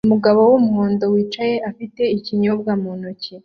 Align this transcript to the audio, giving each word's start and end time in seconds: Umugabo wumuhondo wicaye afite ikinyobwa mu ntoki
Umugabo 0.07 0.39
wumuhondo 0.49 1.03
wicaye 1.13 1.55
afite 1.69 2.01
ikinyobwa 2.17 2.71
mu 2.81 2.91
ntoki 2.99 3.33